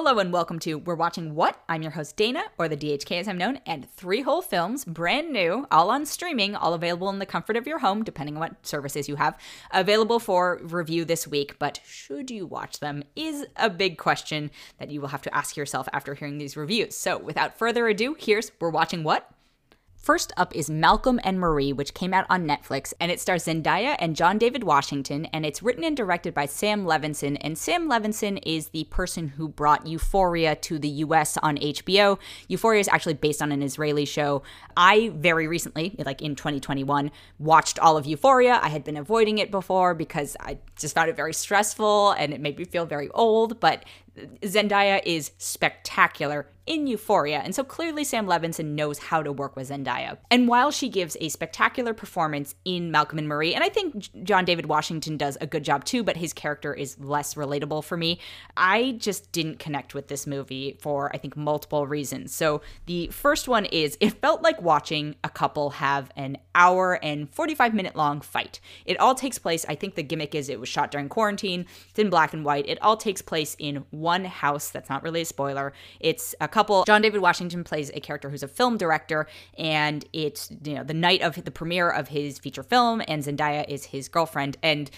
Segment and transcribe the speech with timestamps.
[0.00, 1.60] Hello and welcome to We're Watching What?
[1.68, 5.32] I'm your host Dana, or the DHK as I'm known, and three whole films, brand
[5.32, 8.64] new, all on streaming, all available in the comfort of your home, depending on what
[8.64, 9.36] services you have,
[9.72, 11.58] available for review this week.
[11.58, 15.56] But should you watch them is a big question that you will have to ask
[15.56, 16.94] yourself after hearing these reviews.
[16.94, 19.28] So without further ado, here's We're Watching What?
[20.08, 23.94] First up is Malcolm and Marie, which came out on Netflix, and it stars Zendaya
[23.98, 27.36] and John David Washington, and it's written and directed by Sam Levinson.
[27.42, 32.18] And Sam Levinson is the person who brought Euphoria to the US on HBO.
[32.48, 34.42] Euphoria is actually based on an Israeli show.
[34.78, 38.58] I very recently, like in 2021, watched all of Euphoria.
[38.62, 42.40] I had been avoiding it before because I just found it very stressful and it
[42.40, 43.84] made me feel very old, but
[44.42, 49.70] Zendaya is spectacular in Euphoria, and so clearly Sam Levinson knows how to work with
[49.70, 50.18] Zendaya.
[50.30, 54.44] And while she gives a spectacular performance in Malcolm and Marie, and I think John
[54.44, 58.20] David Washington does a good job too, but his character is less relatable for me,
[58.54, 62.34] I just didn't connect with this movie for I think multiple reasons.
[62.34, 67.32] So the first one is it felt like watching a couple have an hour and
[67.34, 68.60] 45 minute long fight.
[68.84, 71.98] It all takes place, I think the gimmick is it was shot during quarantine, it's
[71.98, 72.68] in black and white.
[72.68, 74.70] It all takes place in one house.
[74.70, 75.72] That's not really a spoiler.
[76.00, 76.84] It's a couple.
[76.84, 80.94] John David Washington plays a character who's a film director, and it's you know the
[80.94, 84.90] night of the premiere of his feature film, and Zendaya is his girlfriend, and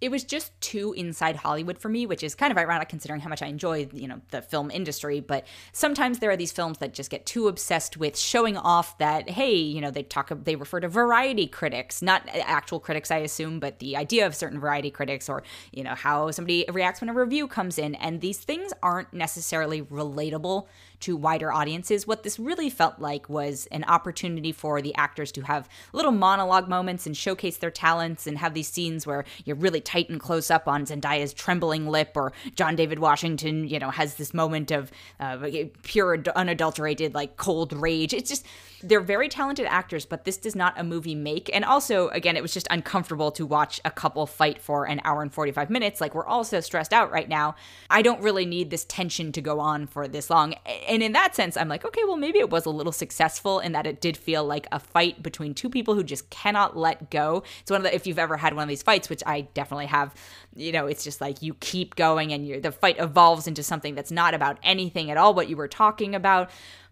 [0.00, 3.28] it was just too inside Hollywood for me, which is kind of ironic considering how
[3.28, 5.20] much I enjoy, you know, the film industry.
[5.20, 9.30] But sometimes there are these films that just get too obsessed with showing off that,
[9.30, 13.60] hey, you know, they talk, they refer to variety critics, not actual critics, I assume,
[13.60, 17.14] but the idea of certain variety critics or, you know, how somebody reacts when a
[17.14, 17.94] review comes in.
[17.96, 20.66] And these things aren't necessarily relatable
[21.00, 22.06] to wider audiences.
[22.06, 26.68] What this really felt like was an opportunity for the actors to have little monologue
[26.68, 30.50] moments and showcase their talents and have these scenes where you're really tight and close
[30.50, 34.92] up on Zendaya's trembling lip or John David Washington, you know, has this moment of
[35.18, 35.48] uh,
[35.82, 38.12] pure unadulterated like cold rage.
[38.12, 38.44] It's just
[38.82, 41.50] they're very talented actors, but this does not a movie make.
[41.52, 45.22] And also, again, it was just uncomfortable to watch a couple fight for an hour
[45.22, 46.00] and 45 minutes.
[46.00, 47.56] Like we're all so stressed out right now.
[47.88, 50.54] I don't really need this tension to go on for this long
[50.88, 53.72] and in that sense, I'm like, okay, well, maybe it was a little successful in
[53.72, 57.42] that it did feel like a fight between two people who just cannot let go.
[57.60, 59.77] It's one of the, if you've ever had one of these fights, which I definitely
[59.86, 60.14] have,
[60.54, 63.94] you know, it's just like you keep going and you the fight evolves into something
[63.94, 66.50] that's not about anything at all what you were talking about.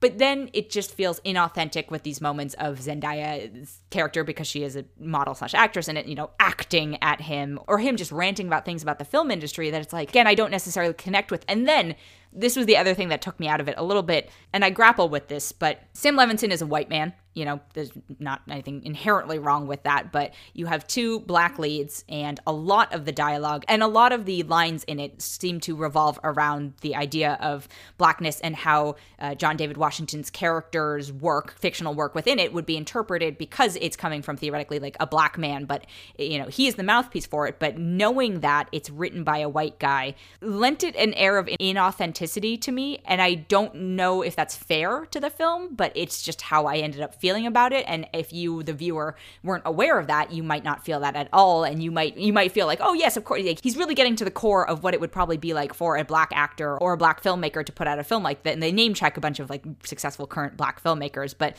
[0.00, 4.76] But then it just feels inauthentic with these moments of Zendaya's character because she is
[4.76, 8.46] a model slash actress and it, you know, acting at him or him just ranting
[8.46, 11.44] about things about the film industry that it's like, again, I don't necessarily connect with.
[11.48, 11.96] And then
[12.32, 14.30] this was the other thing that took me out of it a little bit.
[14.52, 17.92] And I grapple with this, but Sam Levinson is a white man you know, there's
[18.18, 22.92] not anything inherently wrong with that, but you have two black leads, and a lot
[22.92, 26.72] of the dialogue and a lot of the lines in it seem to revolve around
[26.80, 32.40] the idea of blackness and how uh, John David Washington's character's work, fictional work within
[32.40, 35.86] it, would be interpreted because it's coming from theoretically like a black man, but
[36.18, 37.60] you know, he is the mouthpiece for it.
[37.60, 42.27] But knowing that it's written by a white guy lent it an air of inauthenticity
[42.28, 46.42] to me, and I don't know if that's fair to the film, but it's just
[46.42, 49.98] how I ended up feeling feeling about it and if you the viewer weren't aware
[49.98, 52.66] of that you might not feel that at all and you might you might feel
[52.66, 55.00] like oh yes of course like, he's really getting to the core of what it
[55.00, 57.98] would probably be like for a black actor or a black filmmaker to put out
[57.98, 60.82] a film like that and they name check a bunch of like successful current black
[60.82, 61.54] filmmakers but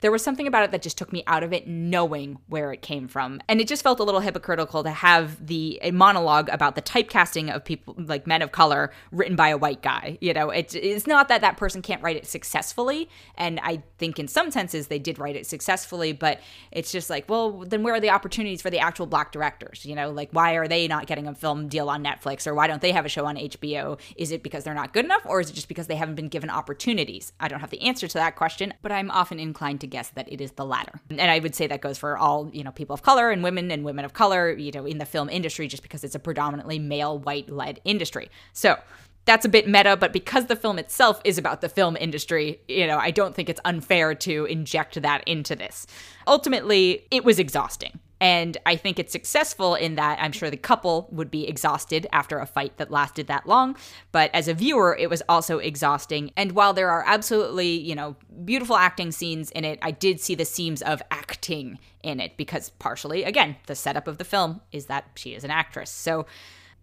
[0.00, 2.82] there was something about it that just took me out of it knowing where it
[2.82, 3.40] came from.
[3.48, 7.54] And it just felt a little hypocritical to have the a monologue about the typecasting
[7.54, 10.18] of people like men of color written by a white guy.
[10.20, 13.08] You know, it, it's not that that person can't write it successfully.
[13.36, 17.28] And I think in some senses they did write it successfully, but it's just like,
[17.28, 19.84] well, then where are the opportunities for the actual black directors?
[19.84, 22.66] You know, like why are they not getting a film deal on Netflix or why
[22.66, 23.98] don't they have a show on HBO?
[24.16, 26.28] Is it because they're not good enough or is it just because they haven't been
[26.28, 27.32] given opportunities?
[27.40, 30.30] I don't have the answer to that question, but I'm often inclined to guess that
[30.32, 31.00] it is the latter.
[31.10, 33.70] And I would say that goes for all, you know, people of color and women
[33.70, 36.78] and women of color, you know, in the film industry, just because it's a predominantly
[36.78, 38.30] male, white led industry.
[38.52, 38.76] So
[39.24, 42.86] that's a bit meta, but because the film itself is about the film industry, you
[42.86, 45.86] know, I don't think it's unfair to inject that into this.
[46.26, 48.00] Ultimately, it was exhausting.
[48.20, 52.38] And I think it's successful in that I'm sure the couple would be exhausted after
[52.38, 53.76] a fight that lasted that long.
[54.12, 56.32] But as a viewer, it was also exhausting.
[56.36, 60.34] And while there are absolutely, you know, beautiful acting scenes in it, I did see
[60.34, 64.86] the seams of acting in it because partially, again, the setup of the film is
[64.86, 65.90] that she is an actress.
[65.90, 66.26] So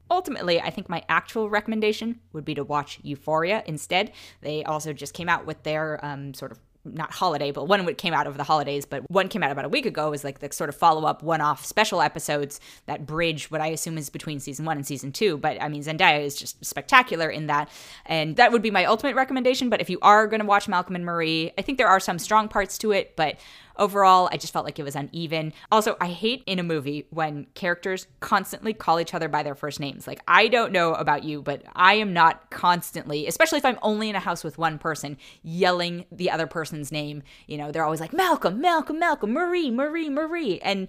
[0.09, 4.11] ultimately, I think my actual recommendation would be to watch Euphoria instead.
[4.41, 8.13] They also just came out with their um, sort of not holiday, but one came
[8.13, 10.51] out over the holidays, but one came out about a week ago is like the
[10.51, 14.39] sort of follow up one off special episodes that bridge what I assume is between
[14.39, 15.37] season one and season two.
[15.37, 17.69] But I mean, Zendaya is just spectacular in that.
[18.05, 19.69] And that would be my ultimate recommendation.
[19.69, 22.19] But if you are going to watch Malcolm and Marie, I think there are some
[22.19, 23.37] strong parts to it, but
[23.77, 25.53] Overall, I just felt like it was uneven.
[25.71, 29.79] Also, I hate in a movie when characters constantly call each other by their first
[29.79, 30.07] names.
[30.07, 34.09] Like, I don't know about you, but I am not constantly, especially if I'm only
[34.09, 37.23] in a house with one person, yelling the other person's name.
[37.47, 40.59] You know, they're always like, Malcolm, Malcolm, Malcolm, Marie, Marie, Marie.
[40.59, 40.87] And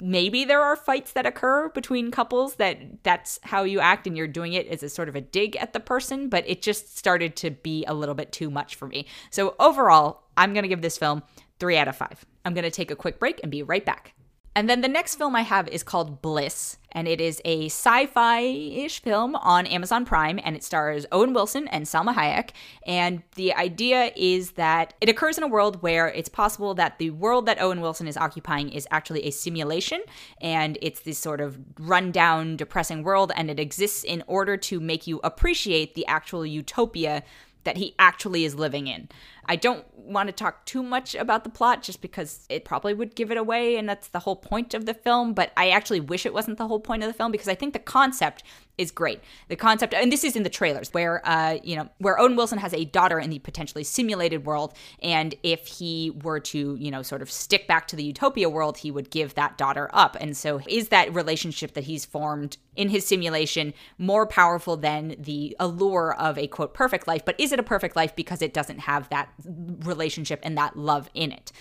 [0.00, 4.28] maybe there are fights that occur between couples that that's how you act and you're
[4.28, 7.34] doing it as a sort of a dig at the person but it just started
[7.34, 10.82] to be a little bit too much for me so overall i'm going to give
[10.82, 11.22] this film
[11.60, 12.24] Three out of five.
[12.44, 14.14] I'm going to take a quick break and be right back.
[14.58, 18.06] And then the next film I have is called Bliss, and it is a sci
[18.06, 22.50] fi ish film on Amazon Prime, and it stars Owen Wilson and Salma Hayek.
[22.84, 27.10] And the idea is that it occurs in a world where it's possible that the
[27.10, 30.02] world that Owen Wilson is occupying is actually a simulation,
[30.40, 35.06] and it's this sort of rundown, depressing world, and it exists in order to make
[35.06, 37.22] you appreciate the actual utopia
[37.68, 39.10] that he actually is living in.
[39.44, 43.14] I don't want to talk too much about the plot just because it probably would
[43.14, 46.24] give it away and that's the whole point of the film, but I actually wish
[46.24, 48.42] it wasn't the whole point of the film because I think the concept
[48.78, 49.20] is great.
[49.48, 52.58] The concept, and this is in the trailers, where uh, you know, where Owen Wilson
[52.58, 57.02] has a daughter in the potentially simulated world, and if he were to, you know,
[57.02, 60.16] sort of stick back to the utopia world, he would give that daughter up.
[60.20, 65.56] And so, is that relationship that he's formed in his simulation more powerful than the
[65.58, 67.24] allure of a quote perfect life?
[67.24, 71.10] But is it a perfect life because it doesn't have that relationship and that love
[71.14, 71.52] in it?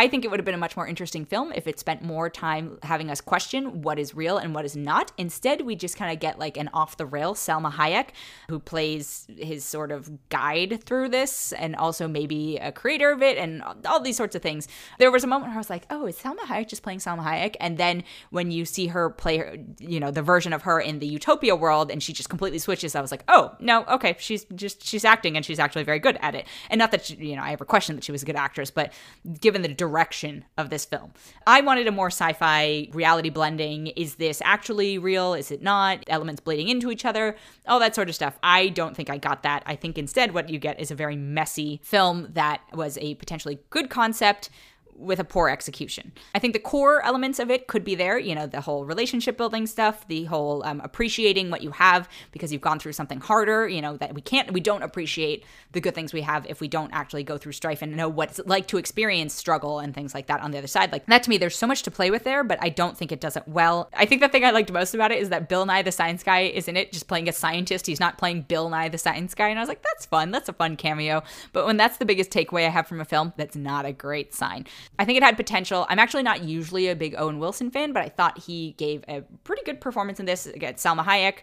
[0.00, 2.30] I think it would have been a much more interesting film if it spent more
[2.30, 5.12] time having us question what is real and what is not.
[5.18, 8.06] Instead, we just kind of get like an off the rail Salma Hayek
[8.48, 13.36] who plays his sort of guide through this and also maybe a creator of it
[13.36, 14.68] and all these sorts of things.
[14.98, 17.22] There was a moment where I was like, oh, is Salma Hayek just playing Salma
[17.22, 17.56] Hayek?
[17.60, 21.00] And then when you see her play her, you know, the version of her in
[21.00, 24.46] the utopia world and she just completely switches, I was like, oh, no, okay, she's
[24.54, 26.46] just, she's acting and she's actually very good at it.
[26.70, 28.70] And not that, she, you know, I ever questioned that she was a good actress,
[28.70, 28.94] but
[29.42, 31.12] given the direction of this film.
[31.46, 33.88] I wanted a more sci fi reality blending.
[33.88, 35.34] Is this actually real?
[35.34, 36.04] Is it not?
[36.06, 38.38] Elements bleeding into each other, all that sort of stuff.
[38.42, 39.64] I don't think I got that.
[39.66, 43.58] I think instead, what you get is a very messy film that was a potentially
[43.70, 44.48] good concept
[45.00, 46.12] with a poor execution.
[46.34, 49.36] I think the core elements of it could be there, you know, the whole relationship
[49.36, 53.68] building stuff, the whole um, appreciating what you have because you've gone through something harder,
[53.68, 56.68] you know, that we can't, we don't appreciate the good things we have if we
[56.68, 60.14] don't actually go through strife and know what it's like to experience struggle and things
[60.14, 60.92] like that on the other side.
[60.92, 63.12] Like that to me, there's so much to play with there, but I don't think
[63.12, 63.88] it does it well.
[63.94, 66.22] I think the thing I liked most about it is that Bill Nye the Science
[66.22, 67.86] Guy is in it just playing a scientist.
[67.86, 69.48] He's not playing Bill Nye the Science Guy.
[69.48, 70.30] And I was like, that's fun.
[70.30, 71.22] That's a fun cameo.
[71.52, 74.34] But when that's the biggest takeaway I have from a film, that's not a great
[74.34, 74.66] sign.
[74.98, 75.86] I think it had potential.
[75.88, 79.22] I'm actually not usually a big Owen Wilson fan, but I thought he gave a
[79.44, 80.46] pretty good performance in this.
[80.46, 81.38] Again, Salma Hayek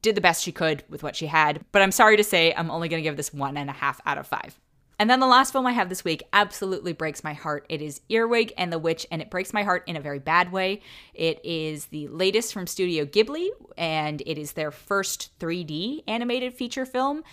[0.00, 1.64] did the best she could with what she had.
[1.72, 4.00] But I'm sorry to say, I'm only going to give this one and a half
[4.06, 4.58] out of five.
[4.98, 7.66] And then the last film I have this week absolutely breaks my heart.
[7.68, 10.52] It is Earwig and the Witch, and it breaks my heart in a very bad
[10.52, 10.82] way.
[11.14, 16.86] It is the latest from Studio Ghibli, and it is their first 3D animated feature
[16.86, 17.24] film.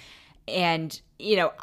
[0.47, 1.53] And, you know,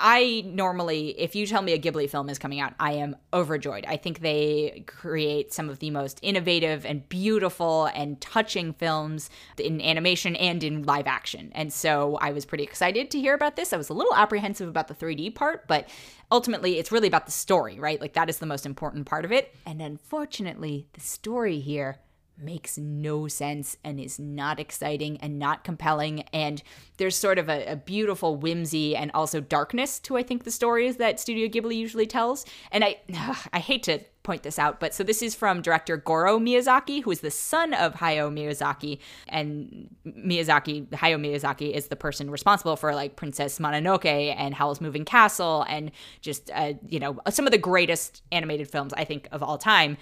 [0.00, 3.84] I normally, if you tell me a Ghibli film is coming out, I am overjoyed.
[3.86, 9.80] I think they create some of the most innovative and beautiful and touching films in
[9.80, 11.50] animation and in live action.
[11.54, 13.72] And so I was pretty excited to hear about this.
[13.72, 15.88] I was a little apprehensive about the 3D part, but
[16.30, 18.00] ultimately it's really about the story, right?
[18.00, 19.54] Like that is the most important part of it.
[19.66, 21.98] And unfortunately, the story here
[22.40, 26.22] makes no sense and is not exciting and not compelling.
[26.32, 26.62] And
[26.96, 30.96] there's sort of a, a, beautiful whimsy and also darkness to I think the stories
[30.96, 32.44] that Studio Ghibli usually tells.
[32.70, 35.96] And I ugh, I hate to point this out, but so this is from director
[35.96, 41.96] Goro Miyazaki, who is the son of Hayao Miyazaki, and Miyazaki Hayao Miyazaki is the
[41.96, 44.04] person responsible for like Princess Mononoke
[44.36, 45.90] and Howl's Moving Castle and
[46.20, 49.96] just uh, you know some of the greatest animated films I think of all time.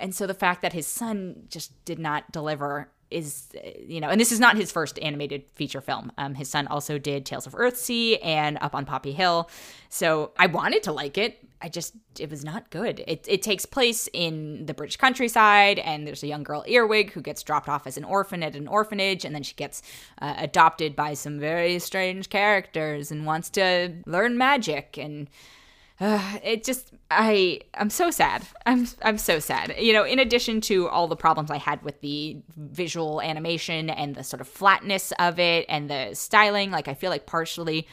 [0.00, 3.48] And so the fact that his son just did not deliver is,
[3.86, 6.12] you know, and this is not his first animated feature film.
[6.16, 9.50] Um, his son also did Tales of Earthsea and Up on Poppy Hill.
[9.88, 11.38] So I wanted to like it.
[11.60, 13.02] I just, it was not good.
[13.06, 17.20] It, it takes place in the British countryside, and there's a young girl, Earwig, who
[17.20, 19.82] gets dropped off as an orphan at an orphanage, and then she gets
[20.22, 24.96] uh, adopted by some very strange characters and wants to learn magic.
[24.96, 25.28] And
[26.00, 28.46] uh, it just I I'm so sad.
[28.66, 29.74] I'm I'm so sad.
[29.78, 34.14] You know, in addition to all the problems I had with the visual animation and
[34.14, 37.86] the sort of flatness of it and the styling, like I feel like partially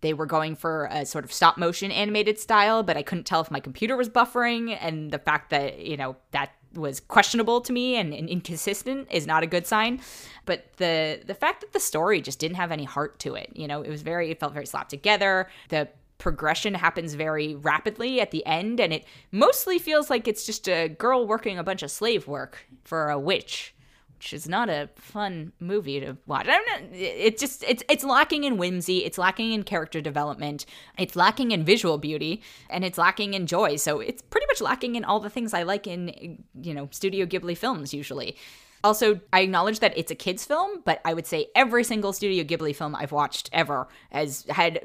[0.00, 3.40] they were going for a sort of stop motion animated style, but I couldn't tell
[3.40, 4.76] if my computer was buffering.
[4.80, 9.26] And the fact that, you know, that was questionable to me and, and, inconsistent is
[9.26, 10.00] not a good sign.
[10.46, 13.66] But the the fact that the story just didn't have any heart to it, you
[13.66, 15.48] know, it was very it felt very slapped together.
[15.68, 15.88] The
[16.20, 20.88] progression happens very rapidly at the end and it mostly feels like it's just a
[20.88, 23.74] girl working a bunch of slave work for a witch
[24.20, 26.46] which is not a fun movie to watch.
[26.46, 30.66] I'm not, it's just it's it's lacking in whimsy, it's lacking in character development,
[30.98, 33.76] it's lacking in visual beauty, and it's lacking in joy.
[33.76, 37.24] So it's pretty much lacking in all the things I like in you know Studio
[37.24, 38.36] Ghibli films usually.
[38.82, 42.44] Also, I acknowledge that it's a kids' film, but I would say every single Studio
[42.44, 44.80] Ghibli film I've watched ever has had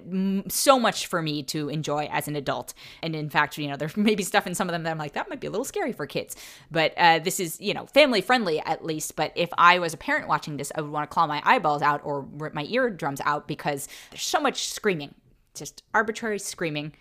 [0.49, 2.73] so much for me to enjoy as an adult.
[3.01, 4.97] And in fact, you know, there may be stuff in some of them that I'm
[4.97, 6.35] like, that might be a little scary for kids.
[6.71, 9.15] But uh, this is, you know, family friendly at least.
[9.15, 11.81] But if I was a parent watching this, I would want to claw my eyeballs
[11.81, 15.15] out or rip my eardrums out because there's so much screaming,
[15.53, 16.93] just arbitrary screaming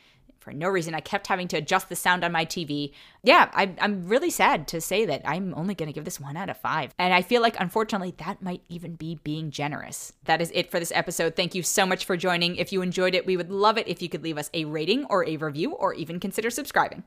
[0.44, 0.94] for no reason.
[0.94, 2.92] I kept having to adjust the sound on my TV.
[3.22, 6.36] Yeah, I, I'm really sad to say that I'm only going to give this one
[6.36, 6.94] out of five.
[6.98, 10.12] And I feel like, unfortunately, that might even be being generous.
[10.24, 11.34] That is it for this episode.
[11.34, 12.56] Thank you so much for joining.
[12.56, 15.06] If you enjoyed it, we would love it if you could leave us a rating
[15.06, 17.04] or a review or even consider subscribing.